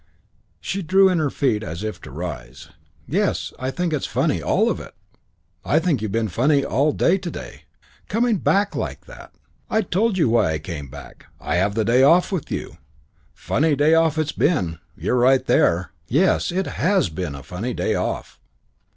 [0.59, 2.69] '"She drew in her feet as if to arise.
[3.07, 4.41] "Yes, and I think it's funny.
[4.41, 4.95] All of it.
[5.63, 7.65] I think you've been funny all day to day.
[8.07, 9.31] Coming back like that!"
[9.69, 11.27] "I told you why I came back.
[11.39, 12.77] To have a day off with you.
[13.35, 14.79] Funny day off it's been!
[14.97, 18.39] You're right there!" "Yes, it has been a funny day off."